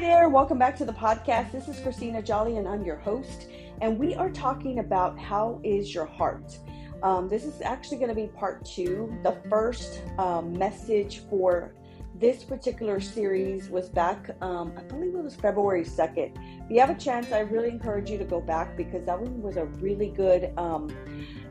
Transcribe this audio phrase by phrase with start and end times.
[0.00, 1.50] there, welcome back to the podcast.
[1.50, 3.48] This is Christina Jolly, and I'm your host.
[3.80, 6.56] And we are talking about how is your heart.
[7.02, 9.12] Um, this is actually going to be part two.
[9.24, 11.74] The first um, message for
[12.14, 16.36] this particular series was back, um, I believe it was February 2nd.
[16.64, 19.42] If you have a chance, I really encourage you to go back because that one
[19.42, 20.96] was a really good um,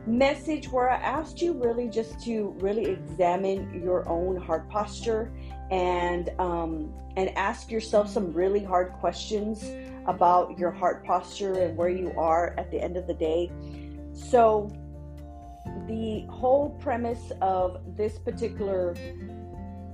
[0.06, 5.30] message where I asked you really just to really examine your own heart posture
[5.70, 9.64] and um, and ask yourself some really hard questions
[10.06, 13.50] about your heart posture and where you are at the end of the day.
[14.12, 14.72] So
[15.86, 18.94] the whole premise of this particular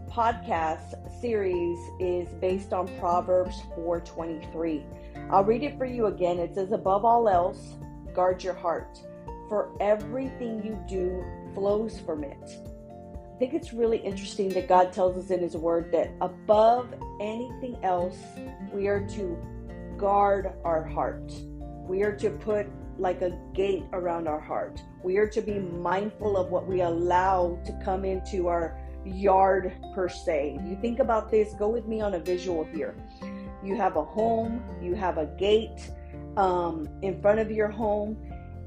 [0.09, 4.85] podcast series is based on Proverbs 4:23.
[5.31, 6.39] I'll read it for you again.
[6.39, 7.75] It says above all else,
[8.15, 9.01] guard your heart,
[9.49, 12.74] for everything you do flows from it.
[13.45, 18.17] Think it's really interesting that God tells us in His Word that above anything else,
[18.73, 19.37] we are to
[19.99, 21.31] guard our heart.
[21.87, 22.67] We are to put
[22.99, 24.81] like a gate around our heart.
[25.03, 30.09] We are to be mindful of what we allow to come into our yard, per
[30.09, 30.59] se.
[30.65, 32.97] You think about this, go with me on a visual here.
[33.63, 35.91] You have a home, you have a gate
[36.39, 38.17] um, in front of your home,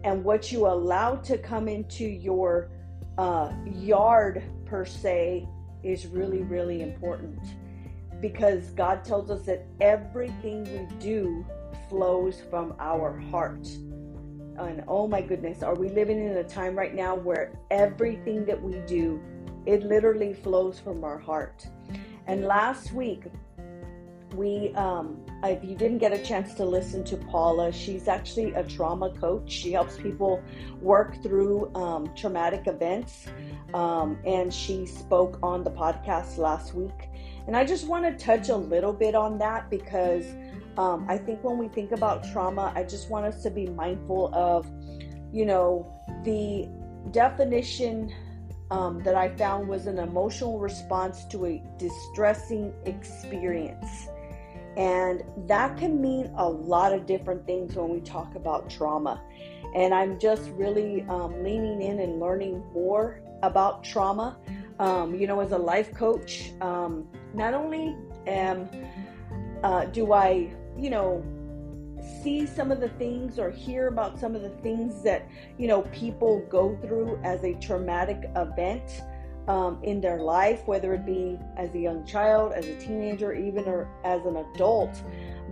[0.03, 2.69] and what you allow to come into your
[3.18, 5.48] uh, yard per se
[5.84, 7.40] is really, really important
[8.22, 11.46] because God tells us that everything we do
[11.90, 13.68] flows from our heart.
[14.58, 18.62] And oh my goodness, are we living in a time right now where everything that
[18.62, 19.22] we do,
[19.66, 21.68] it literally flows from our heart?
[22.26, 23.24] And last week,
[24.36, 27.72] we um, if you didn't get a chance to listen to paula.
[27.72, 29.52] She's actually a trauma coach.
[29.52, 30.42] She helps people
[30.82, 33.28] work through um, traumatic events.
[33.74, 37.10] Um, and she spoke on the podcast last week.
[37.48, 40.26] And i just want to touch a little bit on that because
[40.78, 44.30] um, i think when we think about trauma i just want us to be mindful
[44.36, 44.70] of
[45.31, 45.90] you know
[46.26, 46.68] the
[47.12, 48.14] definition
[48.70, 54.09] um, that I found was an emotional response to a distressing experience.
[54.78, 59.22] And that can mean a lot of different things when we talk about trauma.
[59.74, 64.38] And I'm just really um, leaning in and learning more about trauma.
[64.80, 67.96] Um, you know, as a life coach, um, not only
[68.28, 68.70] am
[69.64, 71.24] uh, do I, you know,
[72.22, 75.28] see some of the things or hear about some of the things that
[75.58, 79.02] you know people go through as a traumatic event
[79.47, 83.66] um, in their life, whether it be as a young child, as a teenager, even
[83.66, 85.02] or as an adult.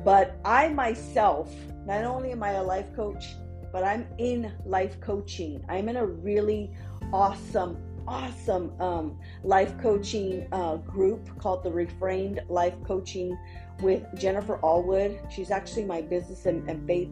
[0.03, 1.53] But I myself,
[1.85, 3.35] not only am I a life coach,
[3.71, 5.63] but I'm in life coaching.
[5.67, 6.71] I'm in a really
[7.11, 13.37] awesome, awesome um, life coaching uh, group called the Reframed Life Coaching
[13.81, 15.19] with Jennifer Allwood.
[15.31, 17.09] She's actually my business and, and faith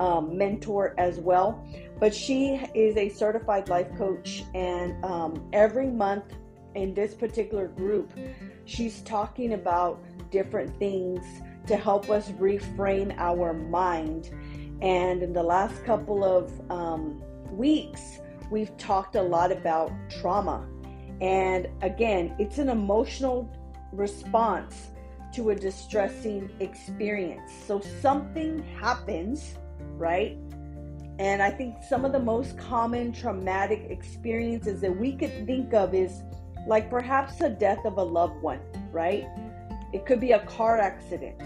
[0.00, 1.66] um, mentor as well.
[1.98, 6.24] But she is a certified life coach, and um, every month
[6.74, 8.12] in this particular group,
[8.64, 11.24] she's talking about different things
[11.66, 14.30] to help us reframe our mind.
[14.80, 18.18] And in the last couple of um, weeks,
[18.50, 20.66] we've talked a lot about trauma.
[21.20, 23.48] And again, it's an emotional
[23.92, 24.90] response
[25.34, 27.50] to a distressing experience.
[27.66, 29.56] So something happens,
[30.02, 30.36] right?
[31.20, 35.94] And I think some of the most common traumatic experiences that we could think of
[35.94, 36.22] is
[36.66, 39.28] like perhaps the death of a loved one, right?
[39.92, 41.40] It could be a car accident,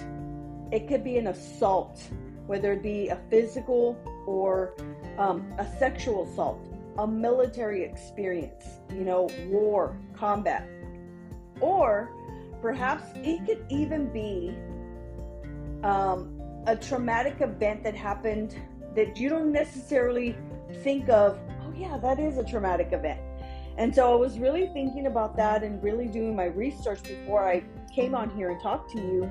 [0.72, 2.00] it could be an assault,
[2.46, 4.74] whether it be a physical or
[5.18, 10.66] um, a sexual assault, a military experience, you know, war, combat,
[11.60, 12.10] or
[12.62, 14.56] perhaps it could even be
[15.82, 16.35] um,
[16.66, 18.60] a traumatic event that happened
[18.94, 20.37] that you don't necessarily
[20.82, 23.21] think of, oh, yeah, that is a traumatic event.
[23.78, 27.63] And so I was really thinking about that and really doing my research before I
[27.95, 29.30] came on here and talked to you.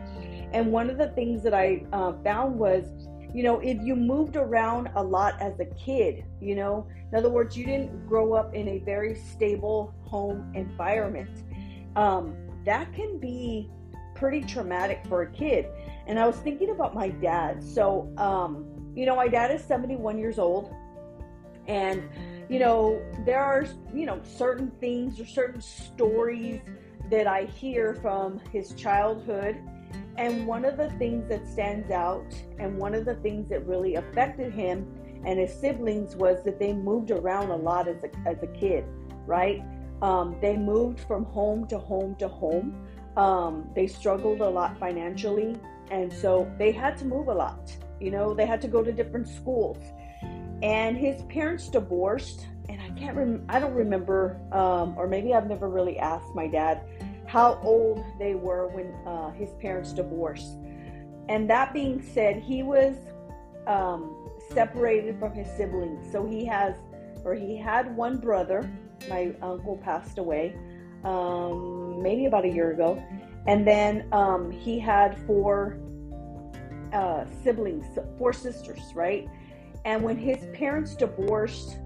[0.54, 2.86] And one of the things that I uh, found was,
[3.34, 7.30] you know, if you moved around a lot as a kid, you know, in other
[7.30, 11.44] words, you didn't grow up in a very stable home environment.
[11.96, 12.36] Um,
[12.66, 13.70] that can be
[14.16, 15.68] pretty traumatic for a kid.
[16.08, 17.64] And I was thinking about my dad.
[17.64, 18.66] So, um,
[18.96, 20.74] you know, my dad is 71 years old.
[21.68, 22.10] And,
[22.50, 26.62] you know, there are, you know, certain things or certain stories
[27.10, 29.58] that I hear from his childhood.
[30.18, 32.26] And one of the things that stands out,
[32.58, 34.88] and one of the things that really affected him
[35.26, 38.86] and his siblings was that they moved around a lot as a, as a kid,
[39.26, 39.64] right?
[40.02, 42.88] Um, they moved from home to home to home.
[43.18, 45.60] Um, they struggled a lot financially.
[45.92, 47.72] And so they had to move a lot.
[48.00, 49.78] You know, they had to go to different schools.
[50.62, 52.48] And his parents divorced.
[52.68, 56.48] And I can't remember, I don't remember, um, or maybe I've never really asked my
[56.48, 56.82] dad
[57.28, 60.58] how old they were when uh, his parents divorced.
[61.30, 62.96] And that being said, he was
[63.68, 66.12] um, separated from his siblings.
[66.12, 66.76] So he has,
[67.24, 68.70] or he had one brother.
[69.10, 70.56] My uncle passed away
[71.04, 73.01] um, maybe about a year ago.
[73.47, 75.77] And then um, he had four
[76.94, 77.86] uh, siblings,
[78.18, 79.27] four sisters, right?
[79.86, 81.77] And when his parents divorced,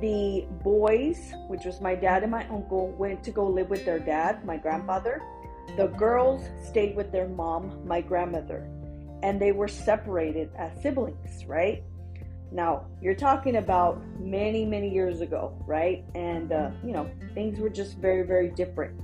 [0.00, 3.98] the boys, which was my dad and my uncle, went to go live with their
[3.98, 5.22] dad, my grandfather.
[5.76, 8.68] The girls stayed with their mom, my grandmother,
[9.22, 11.82] and they were separated as siblings, right?
[12.52, 16.04] Now, you're talking about many, many years ago, right?
[16.14, 19.00] And, uh, you know, things were just very, very different.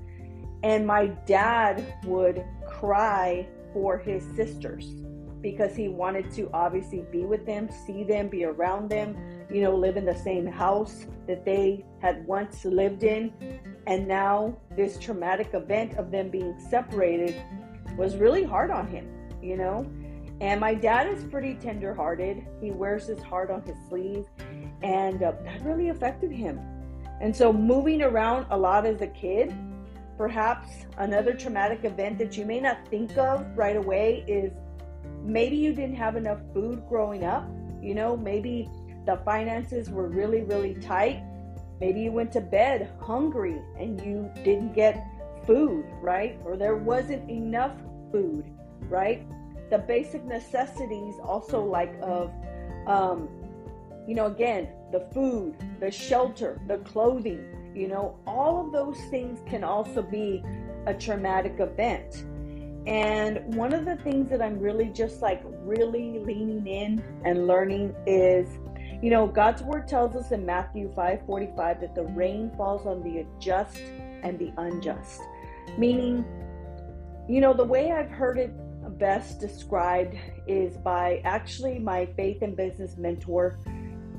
[0.63, 4.87] And my dad would cry for his sisters
[5.41, 9.17] because he wanted to obviously be with them, see them, be around them,
[9.51, 13.33] you know, live in the same house that they had once lived in.
[13.87, 17.41] And now this traumatic event of them being separated
[17.97, 19.09] was really hard on him,
[19.43, 19.91] you know?
[20.41, 22.47] And my dad is pretty tenderhearted.
[22.61, 24.25] He wears his heart on his sleeve,
[24.83, 26.59] and uh, that really affected him.
[27.21, 29.55] And so, moving around a lot as a kid,
[30.17, 34.53] perhaps another traumatic event that you may not think of right away is
[35.23, 37.47] maybe you didn't have enough food growing up.
[37.83, 38.71] You know, maybe
[39.05, 41.23] the finances were really, really tight.
[41.81, 45.07] Maybe you went to bed hungry and you didn't get
[45.47, 46.39] food, right?
[46.45, 47.77] Or there wasn't enough
[48.13, 48.45] food,
[48.89, 49.27] right?
[49.71, 52.33] The basic necessities also like of
[52.87, 53.29] um,
[54.07, 59.41] you know again the food the shelter the clothing you know all of those things
[59.47, 60.43] can also be
[60.87, 62.25] a traumatic event.
[62.87, 67.95] And one of the things that i'm really just like really leaning in and learning
[68.07, 68.49] is
[69.03, 73.03] you know god's word tells us in matthew 5 45 that the rain falls on
[73.03, 73.79] the just
[74.23, 75.21] and the unjust.
[75.77, 76.25] Meaning
[77.29, 78.51] you know the way i've heard it
[79.01, 80.17] best described
[80.47, 83.59] is by actually my faith and business mentor.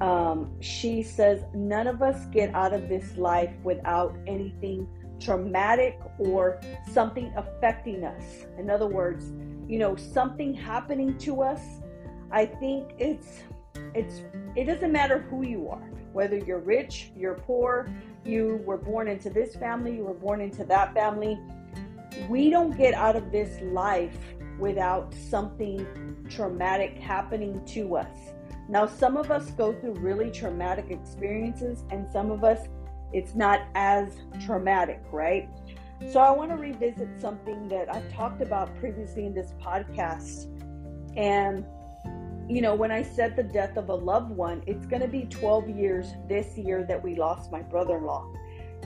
[0.02, 4.88] Um, she says, None of us get out of this life without anything
[5.20, 6.60] traumatic or
[6.92, 8.24] something affecting us.
[8.58, 9.32] In other words,
[9.68, 11.62] you know, something happening to us.
[12.32, 13.44] I think it's,
[13.94, 14.24] it's,
[14.56, 17.88] it doesn't matter who you are, whether you're rich, you're poor,
[18.26, 21.40] you were born into this family, you were born into that family.
[22.28, 24.18] We don't get out of this life
[24.62, 25.86] without something
[26.30, 28.32] traumatic happening to us.
[28.70, 32.70] Now, some of us go through really traumatic experiences, and some of us
[33.14, 34.14] it's not as
[34.46, 35.50] traumatic, right?
[36.12, 40.48] So, I want to revisit something that I've talked about previously in this podcast.
[41.18, 41.66] And,
[42.50, 45.26] you know, when I said the death of a loved one, it's going to be
[45.26, 48.26] 12 years this year that we lost my brother in law.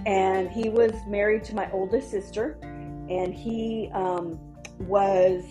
[0.06, 4.39] And he was married to my oldest sister, and he, um,
[4.80, 5.44] was,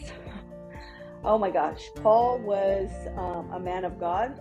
[1.24, 4.40] oh my gosh, Paul was um, a man of God.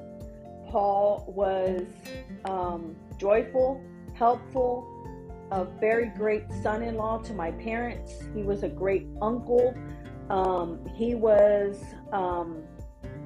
[0.70, 1.86] Paul was
[2.46, 3.82] um, joyful,
[4.14, 4.90] helpful,
[5.52, 8.14] a very great son in law to my parents.
[8.34, 9.76] He was a great uncle.
[10.30, 12.64] Um, he was um,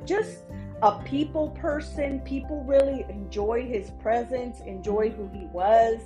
[0.06, 0.40] just
[0.82, 2.20] a people person.
[2.22, 6.02] People really enjoyed his presence, enjoyed who he was.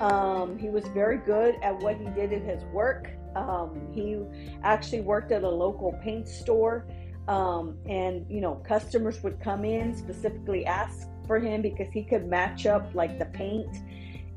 [0.00, 3.10] Um, he was very good at what he did in his work.
[3.36, 4.18] Um, he
[4.62, 6.86] actually worked at a local paint store,
[7.28, 12.26] um, and you know, customers would come in specifically ask for him because he could
[12.26, 13.76] match up like the paint,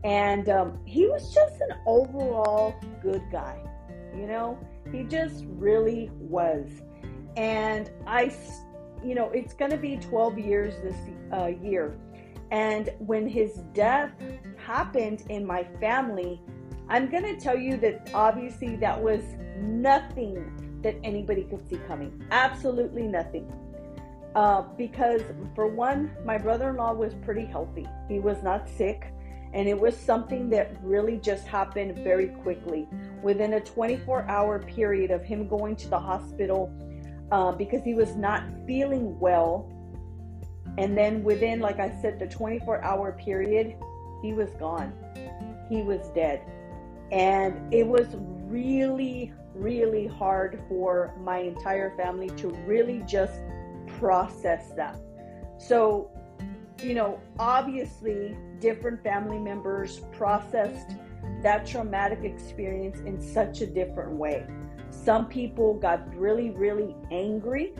[0.03, 3.57] and um, he was just an overall good guy.
[4.15, 4.59] You know,
[4.91, 6.67] he just really was,
[7.35, 8.31] and I,
[9.03, 10.95] you know, it's going to be 12 years this
[11.31, 11.97] uh, year,
[12.51, 14.11] and when his death
[14.57, 16.39] happened in my family
[16.89, 19.23] I'm going to tell you that obviously that was
[19.57, 22.25] nothing that anybody could see coming.
[22.31, 23.51] Absolutely nothing.
[24.35, 25.21] Uh, because,
[25.55, 27.87] for one, my brother in law was pretty healthy.
[28.09, 29.13] He was not sick.
[29.53, 32.87] And it was something that really just happened very quickly.
[33.21, 36.73] Within a 24 hour period of him going to the hospital
[37.31, 39.69] uh, because he was not feeling well.
[40.79, 43.75] And then within, like I said, the 24 hour period,
[44.23, 44.91] he was gone.
[45.69, 46.41] He was dead.
[47.13, 53.39] And it was really, really hard for my entire family to really just
[53.99, 54.97] process that.
[55.59, 56.09] So,
[56.81, 60.95] you know, obviously, different family members processed
[61.43, 64.47] that traumatic experience in such a different way.
[64.89, 67.73] Some people got really, really angry.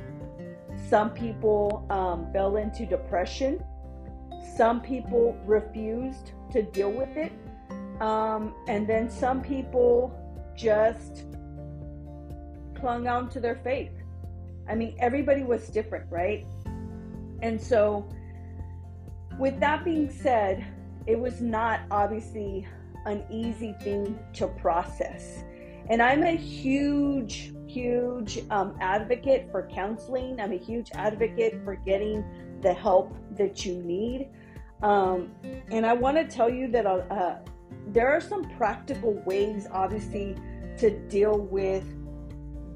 [0.89, 3.63] Some people um, fell into depression.
[4.55, 7.31] Some people refused to deal with it.
[8.03, 10.13] Um, and then some people
[10.57, 11.24] just
[12.75, 13.93] clung on to their faith.
[14.67, 16.45] I mean, everybody was different, right?
[17.41, 18.05] And so,
[19.39, 20.65] with that being said,
[21.07, 22.67] it was not obviously
[23.05, 25.45] an easy thing to process.
[25.89, 30.41] And I'm a huge, huge um, advocate for counseling.
[30.41, 32.22] I'm a huge advocate for getting
[32.62, 34.29] the help that you need.
[34.81, 35.31] Um,
[35.72, 37.38] and I want to tell you that uh, uh,
[37.93, 40.35] there are some practical ways, obviously,
[40.79, 41.85] to deal with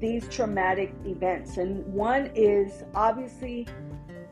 [0.00, 1.56] these traumatic events.
[1.56, 3.66] And one is obviously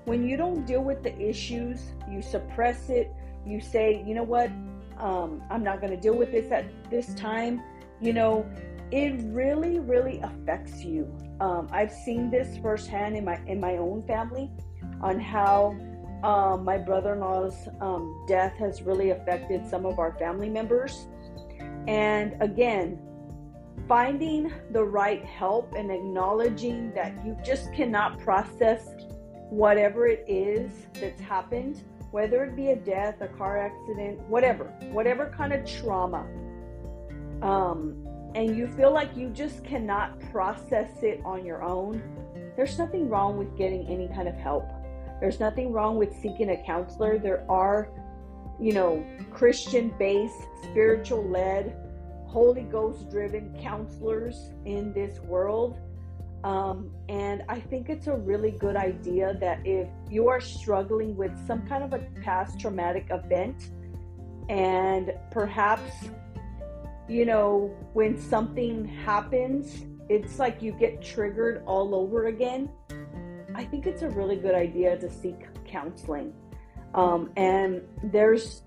[0.05, 3.11] when you don't deal with the issues, you suppress it,
[3.45, 4.50] you say, you know what,
[4.99, 7.61] um, I'm not going to deal with this at this time,
[8.00, 8.47] you know,
[8.93, 11.12] it really, really affects you.
[11.40, 14.49] Um, I've seen this firsthand in my in my own family
[15.02, 15.76] on how
[16.26, 21.06] um, my brother-in-law's um, death has really affected some of our family members.
[21.87, 22.99] And again,
[23.87, 28.88] finding the right help and acknowledging that you just cannot process
[29.50, 30.68] whatever it is
[31.00, 36.26] that's happened, whether it be a death, a car accident, whatever, whatever kind of trauma.
[37.40, 38.04] Um,
[38.35, 42.02] and you feel like you just cannot process it on your own,
[42.56, 44.68] there's nothing wrong with getting any kind of help.
[45.20, 47.18] There's nothing wrong with seeking a counselor.
[47.18, 47.88] There are,
[48.61, 51.76] you know, Christian based, spiritual led,
[52.26, 55.78] Holy Ghost driven counselors in this world.
[56.44, 61.32] Um, and I think it's a really good idea that if you are struggling with
[61.46, 63.70] some kind of a past traumatic event,
[64.49, 65.90] and perhaps,
[67.08, 72.68] you know, when something happens, it's like you get triggered all over again.
[73.57, 76.35] I think it's a really good idea to seek counseling.
[76.95, 78.63] Um, and there's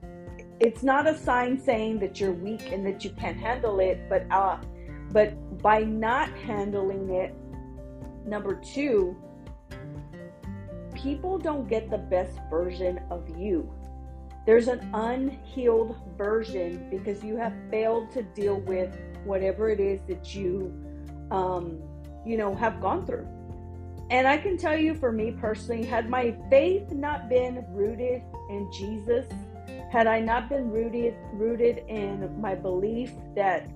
[0.60, 4.26] it's not a sign saying that you're weak and that you can't handle it, but
[4.32, 4.58] uh,
[5.12, 7.36] but by not handling it,
[8.26, 9.16] number two,
[10.96, 13.72] people don't get the best version of you.
[14.48, 20.34] There's an unhealed version because you have failed to deal with whatever it is that
[20.34, 20.74] you,
[21.30, 21.80] um,
[22.26, 23.28] you know, have gone through.
[24.10, 28.72] And I can tell you, for me personally, had my faith not been rooted in
[28.72, 29.26] Jesus
[29.90, 33.68] had I not been rooted rooted in my belief that,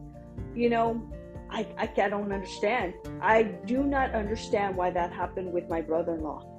[0.56, 1.02] you know,
[1.50, 2.94] I, I, don't understand.
[3.22, 6.50] I do not understand why that happened with my brother-in-law.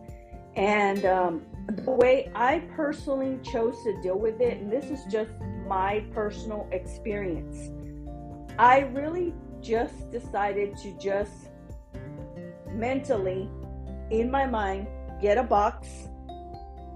[0.55, 5.33] And um, the way I personally chose to deal with it, and this is just
[5.67, 7.71] my personal experience,
[8.57, 11.51] I really just decided to just
[12.71, 13.51] mentally,
[14.21, 14.87] in my mind,
[15.21, 16.09] get a box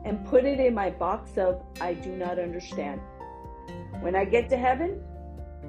[0.04, 3.00] and put it in my box of I do not understand.
[4.00, 5.02] When I get to heaven,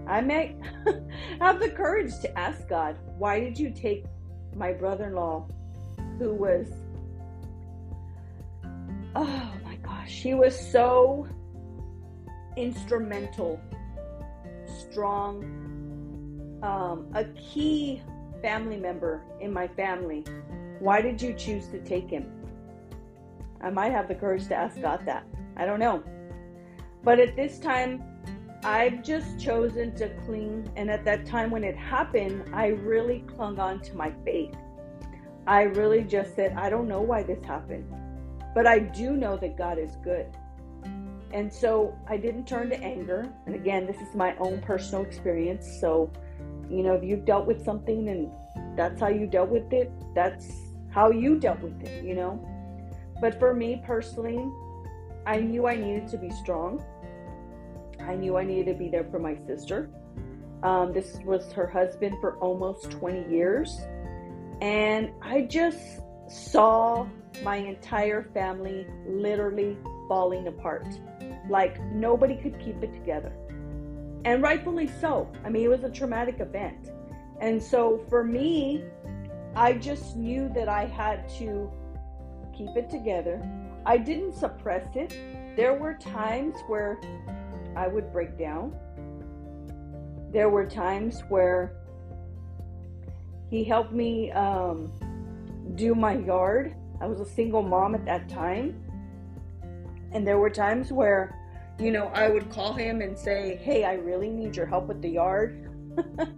[0.07, 0.55] I may
[1.41, 4.05] have the courage to ask God, why did you take
[4.55, 5.47] my brother in law,
[6.17, 6.67] who was,
[9.15, 11.27] oh my gosh, he was so
[12.57, 13.59] instrumental,
[14.67, 15.43] strong,
[16.63, 18.01] um, a key
[18.41, 20.23] family member in my family.
[20.79, 22.25] Why did you choose to take him?
[23.61, 25.25] I might have the courage to ask God that.
[25.57, 26.03] I don't know.
[27.03, 28.03] But at this time,
[28.63, 30.69] I've just chosen to cling.
[30.75, 34.55] And at that time when it happened, I really clung on to my faith.
[35.47, 37.91] I really just said, I don't know why this happened,
[38.53, 40.27] but I do know that God is good.
[41.31, 43.31] And so I didn't turn to anger.
[43.45, 45.67] And again, this is my own personal experience.
[45.79, 46.11] So,
[46.69, 48.31] you know, if you've dealt with something and
[48.77, 52.39] that's how you dealt with it, that's how you dealt with it, you know?
[53.21, 54.45] But for me personally,
[55.25, 56.83] I knew I needed to be strong.
[57.99, 59.89] I knew I needed to be there for my sister.
[60.63, 63.79] Um, this was her husband for almost 20 years.
[64.61, 67.07] And I just saw
[67.43, 69.77] my entire family literally
[70.07, 70.87] falling apart.
[71.49, 73.31] Like nobody could keep it together.
[74.25, 75.31] And rightfully so.
[75.45, 76.89] I mean, it was a traumatic event.
[77.39, 78.83] And so for me,
[79.59, 81.69] I just knew that I had to
[82.57, 83.45] keep it together.
[83.85, 85.13] I didn't suppress it.
[85.57, 86.97] There were times where
[87.75, 88.73] I would break down.
[90.31, 91.75] There were times where
[93.49, 94.93] he helped me um,
[95.75, 96.73] do my yard.
[97.01, 98.81] I was a single mom at that time.
[100.13, 101.37] And there were times where,
[101.77, 105.01] you know, I would call him and say, Hey, I really need your help with
[105.01, 105.69] the yard.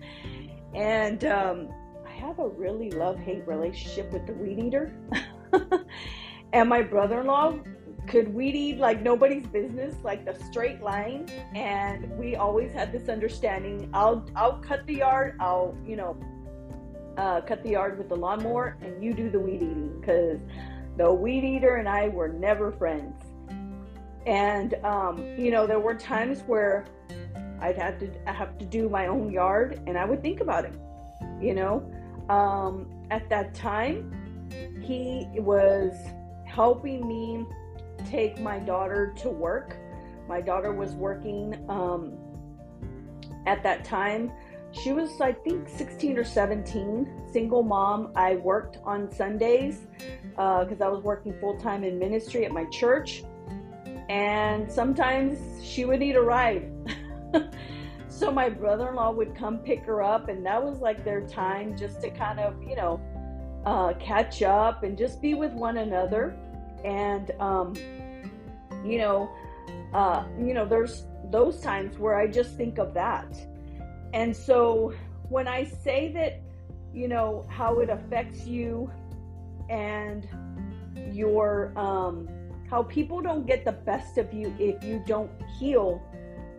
[0.73, 1.69] and um,
[2.21, 4.93] have a really love hate relationship with the weed eater.
[6.53, 7.53] and my brother in law
[8.07, 11.27] could weed eat like nobody's business, like the straight line.
[11.55, 16.17] And we always had this understanding I'll, I'll cut the yard, I'll, you know,
[17.17, 20.39] uh, cut the yard with the lawnmower, and you do the weed eating because
[20.97, 23.15] the weed eater and I were never friends.
[24.25, 26.85] And, um, you know, there were times where
[27.59, 30.65] I'd have to I have to do my own yard, and I would think about
[30.65, 30.79] him.
[31.41, 31.91] You know,
[32.31, 34.09] um, at that time,
[34.81, 35.93] he was
[36.45, 37.45] helping me
[38.09, 39.75] take my daughter to work.
[40.29, 42.13] My daughter was working um,
[43.45, 44.31] at that time.
[44.71, 48.13] She was, I think, 16 or 17, single mom.
[48.15, 49.87] I worked on Sundays
[50.29, 53.23] because uh, I was working full time in ministry at my church.
[54.07, 56.71] And sometimes she would need a ride.
[58.21, 61.99] so my brother-in-law would come pick her up and that was like their time just
[62.01, 63.01] to kind of you know
[63.65, 66.37] uh, catch up and just be with one another.
[66.85, 67.73] And um,
[68.85, 69.31] you know
[69.91, 73.27] uh, you know there's those times where i just think of that.
[74.13, 74.93] And so
[75.29, 76.41] when i say that
[76.93, 78.91] you know how it affects you
[79.67, 80.27] and
[81.11, 82.29] your um,
[82.69, 86.03] how people don't get the best of you if you don't heal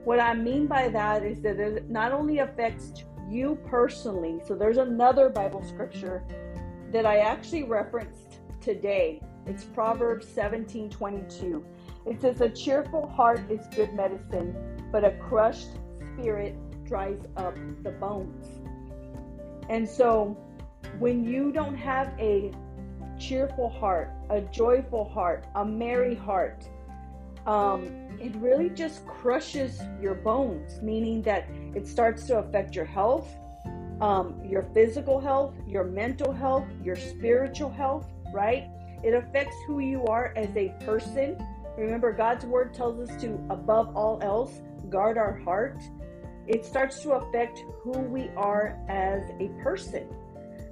[0.04, 2.92] what I mean by that is that it not only affects
[3.28, 6.24] you personally, so there's another Bible scripture
[6.90, 9.20] that I actually referenced today.
[9.46, 11.64] It's Proverbs 17 22.
[12.06, 14.54] It says, A cheerful heart is good medicine,
[14.90, 15.68] but a crushed
[16.14, 18.46] spirit dries up the bones.
[19.68, 20.36] And so,
[20.98, 22.52] when you don't have a
[23.18, 26.68] cheerful heart, a joyful heart, a merry heart,
[27.46, 33.28] um, it really just crushes your bones, meaning that it starts to affect your health,
[34.00, 38.68] um, your physical health, your mental health, your spiritual health, right?
[39.02, 41.36] It affects who you are as a person.
[41.76, 45.82] Remember, God's word tells us to, above all else, guard our heart.
[46.46, 50.08] It starts to affect who we are as a person.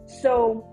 [0.07, 0.67] So,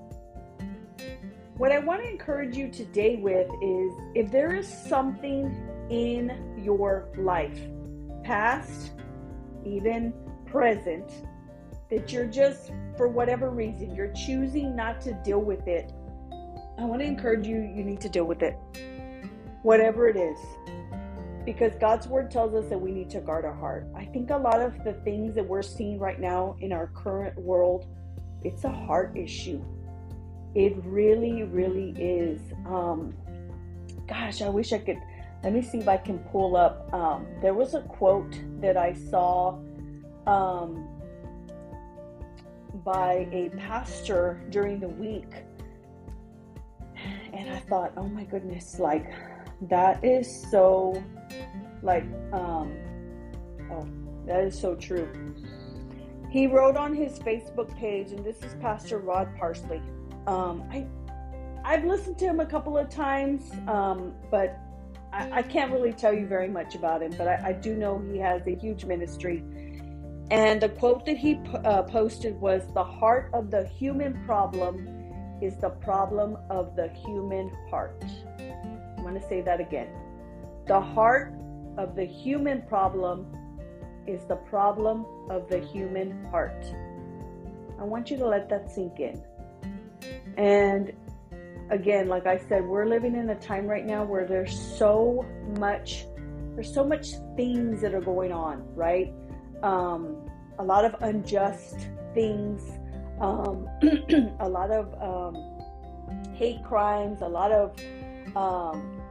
[1.58, 5.56] what I want to encourage you today with is if there is something
[5.89, 7.60] in your life,
[8.23, 8.91] past,
[9.65, 10.13] even
[10.45, 11.10] present,
[11.89, 15.91] that you're just, for whatever reason, you're choosing not to deal with it,
[16.78, 18.56] I want to encourage you, you need to deal with it.
[19.63, 20.38] Whatever it is.
[21.43, 23.88] Because God's word tells us that we need to guard our heart.
[23.95, 27.38] I think a lot of the things that we're seeing right now in our current
[27.39, 27.88] world,
[28.43, 29.63] it's a heart issue.
[30.54, 32.41] It really, really is.
[32.65, 33.15] Um,
[34.08, 35.00] gosh, I wish I could
[35.43, 36.91] let me see if I can pull up.
[36.93, 39.60] Um, there was a quote that I saw
[40.26, 40.88] um,
[42.84, 45.32] by a pastor during the week,
[47.34, 49.13] and I thought, oh my goodness, like
[49.62, 51.04] that is so,
[51.82, 52.76] like, um,
[53.71, 53.88] oh,
[54.26, 55.08] that is so true.
[56.30, 59.82] He wrote on his Facebook page, and this is Pastor Rod Parsley.
[60.26, 60.88] Um, I
[61.63, 64.58] I've listened to him a couple of times, um, but
[65.18, 68.00] I, I, can't really tell you very much about him, but I, I, do know
[68.12, 69.44] he has a huge ministry.
[70.30, 74.88] And the quote that he uh, posted was The heart of the human problem
[75.42, 78.04] is the problem of the human heart.
[78.40, 79.88] I'm going to say that again.
[80.68, 81.34] The heart
[81.78, 83.26] of the human problem
[84.06, 86.66] is the problem of the human heart.
[87.80, 89.22] I want you to let that sink in.
[90.38, 90.94] And
[91.70, 95.26] again, like I said, we're living in a time right now where there's so
[95.58, 96.06] much,
[96.56, 99.14] there's so much things that are going on, right?
[99.64, 102.62] Um, a lot of unjust things,
[103.20, 103.68] um,
[104.40, 107.78] a lot of um, hate crimes, a lot of
[108.36, 109.02] um,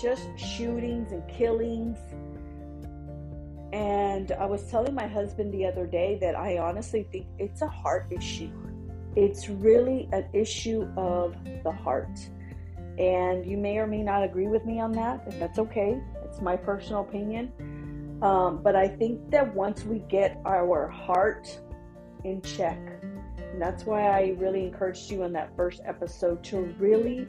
[0.00, 1.98] just shootings and killings.
[3.72, 7.68] And I was telling my husband the other day that I honestly think it's a
[7.68, 8.63] heart issue
[9.16, 12.18] it's really an issue of the heart.
[12.98, 16.00] And you may or may not agree with me on that, and that's okay.
[16.24, 17.52] It's my personal opinion.
[18.22, 21.60] Um, but I think that once we get our heart
[22.24, 22.78] in check,
[23.38, 27.28] and that's why I really encouraged you in that first episode to really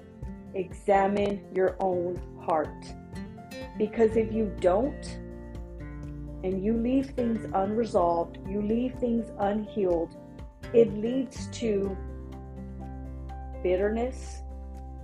[0.54, 2.86] examine your own heart.
[3.78, 5.20] Because if you don't,
[6.44, 10.16] and you leave things unresolved, you leave things unhealed,
[10.76, 11.96] it leads to
[13.64, 14.42] bitterness,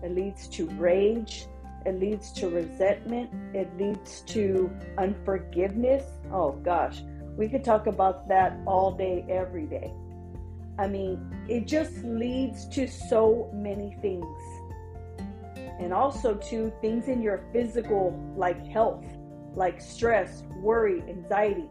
[0.03, 1.45] it leads to rage,
[1.85, 6.03] it leads to resentment, it leads to unforgiveness.
[6.31, 7.01] Oh gosh,
[7.37, 9.93] we could talk about that all day, every day.
[10.77, 14.25] I mean, it just leads to so many things.
[15.79, 19.05] And also to things in your physical, like health,
[19.53, 21.69] like stress, worry, anxiety.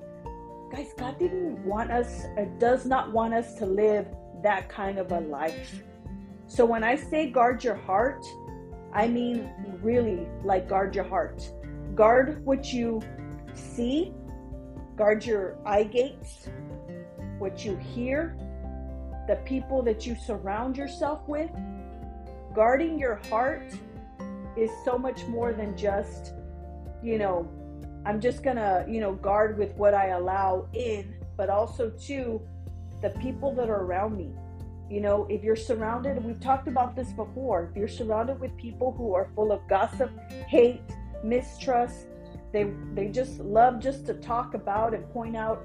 [0.70, 4.06] Guys, God didn't want us, uh, does not want us to live
[4.42, 5.82] that kind of a life.
[6.46, 8.24] So when I say guard your heart,
[8.92, 9.50] I mean
[9.82, 11.42] really like guard your heart.
[11.96, 13.02] Guard what you
[13.52, 14.14] see,
[14.96, 16.48] guard your eye gates,
[17.40, 18.36] what you hear,
[19.26, 21.50] the people that you surround yourself with.
[22.54, 23.72] Guarding your heart
[24.56, 26.32] is so much more than just,
[27.02, 27.48] you know,
[28.06, 32.40] I'm just gonna, you know, guard with what I allow in, but also too
[33.02, 34.30] the people that are around me.
[34.90, 38.92] You know, if you're surrounded, we've talked about this before, if you're surrounded with people
[38.92, 40.10] who are full of gossip,
[40.48, 40.82] hate,
[41.22, 42.06] mistrust,
[42.52, 45.64] they they just love just to talk about and point out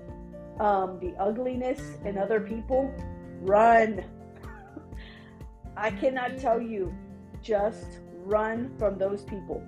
[0.60, 2.94] um, the ugliness in other people,
[3.42, 4.04] run.
[5.78, 6.94] I cannot tell you,
[7.42, 9.64] just run from those people.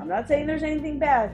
[0.00, 1.32] I'm not saying there's anything bad,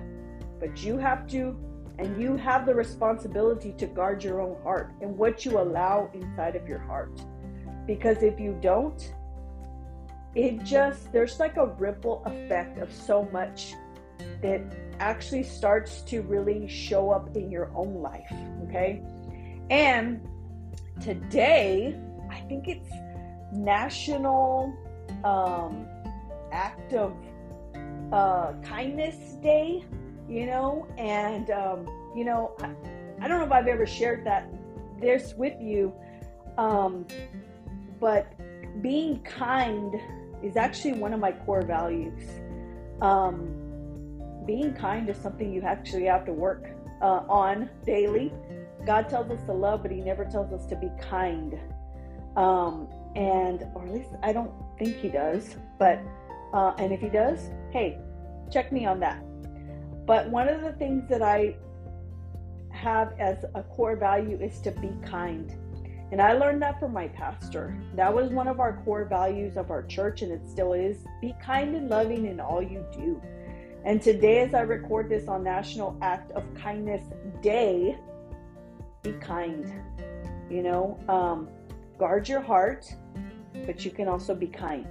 [0.60, 1.56] but you have to,
[1.98, 6.56] and you have the responsibility to guard your own heart and what you allow inside
[6.56, 7.20] of your heart.
[7.86, 9.14] Because if you don't,
[10.34, 13.74] it just, there's like a ripple effect of so much
[14.42, 14.60] that
[15.00, 18.32] actually starts to really show up in your own life.
[18.68, 19.02] Okay.
[19.70, 20.20] And
[21.00, 21.98] today,
[22.30, 22.90] I think it's
[23.52, 24.74] National
[25.24, 25.86] um,
[26.52, 27.14] Act of
[28.12, 29.84] uh, Kindness Day,
[30.28, 32.70] you know, and, um, you know, I,
[33.22, 34.48] I, don't know if I've ever shared that
[35.00, 35.94] this with you,
[36.58, 37.06] um,
[37.98, 38.32] but
[38.82, 39.94] being kind
[40.42, 42.22] is actually one of my core values.
[43.00, 43.48] Um,
[44.46, 46.68] being kind is something you actually have to work
[47.00, 48.32] uh, on daily.
[48.86, 51.58] God tells us to love, but He never tells us to be kind.
[52.36, 55.56] Um, and, or at least I don't think He does.
[55.78, 56.00] But,
[56.52, 57.98] uh, and if He does, hey,
[58.50, 59.22] check me on that.
[60.08, 61.54] But one of the things that I
[62.70, 65.52] have as a core value is to be kind.
[66.10, 67.78] And I learned that from my pastor.
[67.94, 71.04] That was one of our core values of our church, and it still is.
[71.20, 73.20] Be kind and loving in all you do.
[73.84, 77.02] And today, as I record this on National Act of Kindness
[77.42, 77.98] Day,
[79.02, 79.70] be kind.
[80.48, 81.50] You know, um,
[81.98, 82.90] guard your heart,
[83.66, 84.86] but you can also be kind.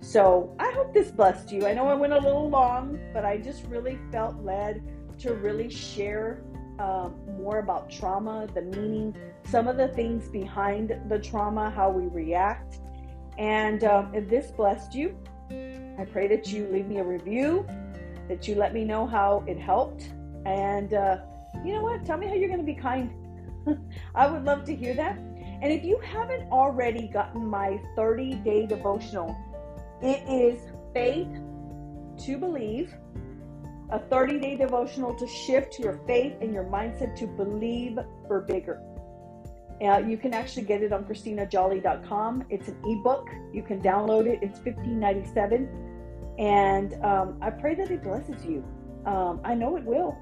[0.00, 1.66] So I hope this blessed you.
[1.66, 4.82] I know I went a little long, but I just really felt led
[5.18, 6.42] to really share
[6.78, 12.06] um, more about trauma, the meaning, some of the things behind the trauma, how we
[12.06, 12.78] react.
[13.36, 15.16] And um, if this blessed you,
[15.50, 17.66] I pray that you leave me a review
[18.28, 20.10] that you let me know how it helped.
[20.44, 21.18] And uh,
[21.64, 22.04] you know what?
[22.04, 23.10] Tell me how you're going to be kind.
[24.14, 25.16] I would love to hear that.
[25.60, 29.36] And if you haven't already gotten my 30 day devotional,
[30.02, 30.60] it is
[30.94, 31.28] Faith
[32.24, 32.94] to Believe,
[33.90, 38.82] a 30 day devotional to shift your faith and your mindset to believe for bigger.
[39.82, 42.44] Uh, you can actually get it on ChristinaJolly.com.
[42.50, 43.28] It's an ebook.
[43.52, 44.40] You can download it.
[44.42, 45.88] It's $15.97
[46.38, 48.64] and um, I pray that it blesses you.
[49.06, 50.16] Um, I know it will.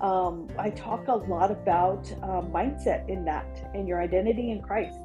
[0.00, 4.98] Um, I talk a lot about uh, mindset in that and your identity in Christ.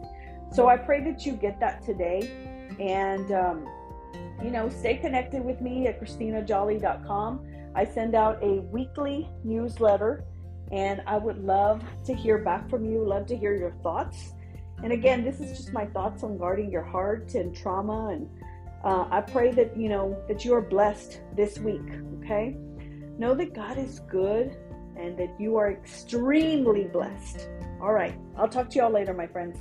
[0.51, 2.29] So I pray that you get that today.
[2.79, 3.67] And, um,
[4.43, 7.47] you know, stay connected with me at ChristinaJolly.com.
[7.75, 10.23] I send out a weekly newsletter
[10.71, 14.33] and I would love to hear back from you, love to hear your thoughts.
[14.83, 18.29] And again, this is just my thoughts on guarding your heart and trauma and
[18.83, 21.87] uh, I pray that you know that you are blessed this week.
[22.19, 22.55] Okay,
[23.17, 24.57] know that God is good
[24.97, 27.47] and that you are extremely blessed.
[27.79, 29.57] All right, I'll talk to y'all later, my friends.